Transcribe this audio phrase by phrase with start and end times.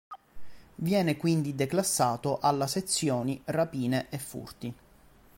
[0.77, 4.73] Viene quindi declassato alla sezioni rapine e furti.